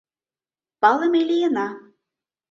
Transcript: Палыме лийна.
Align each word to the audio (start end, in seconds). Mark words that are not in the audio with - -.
Палыме 0.81 1.21
лийна. 1.29 1.67